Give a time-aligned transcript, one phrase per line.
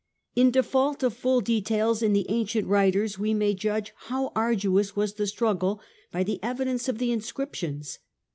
[0.35, 4.31] In default of full details in the ancient writers we may where the judge how
[4.35, 5.79] arduous was the struggle
[6.11, 7.99] by the lo^and^^^ evidence of the inscriptions.